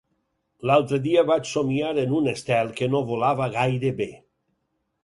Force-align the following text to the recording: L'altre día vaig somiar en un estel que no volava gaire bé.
L'altre 0.69 0.99
día 1.03 1.25
vaig 1.31 1.45
somiar 1.51 1.91
en 2.05 2.17
un 2.21 2.33
estel 2.33 2.73
que 2.81 2.91
no 2.95 3.07
volava 3.13 3.53
gaire 3.59 3.95
bé. 4.03 4.11